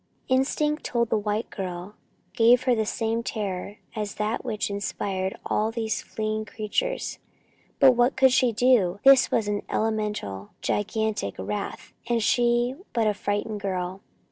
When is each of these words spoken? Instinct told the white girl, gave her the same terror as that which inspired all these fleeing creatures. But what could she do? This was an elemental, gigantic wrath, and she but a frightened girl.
Instinct 0.29 0.83
told 0.83 1.11
the 1.11 1.15
white 1.19 1.51
girl, 1.51 1.93
gave 2.33 2.63
her 2.63 2.73
the 2.73 2.87
same 2.87 3.21
terror 3.21 3.77
as 3.95 4.15
that 4.15 4.43
which 4.43 4.71
inspired 4.71 5.37
all 5.45 5.69
these 5.69 6.01
fleeing 6.01 6.43
creatures. 6.43 7.19
But 7.79 7.91
what 7.91 8.15
could 8.17 8.31
she 8.31 8.51
do? 8.51 8.99
This 9.05 9.29
was 9.29 9.47
an 9.47 9.61
elemental, 9.69 10.53
gigantic 10.63 11.35
wrath, 11.37 11.93
and 12.07 12.23
she 12.23 12.73
but 12.93 13.05
a 13.05 13.13
frightened 13.13 13.59
girl. 13.59 14.01